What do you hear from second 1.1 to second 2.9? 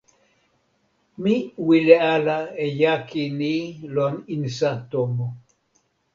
mi wile ala e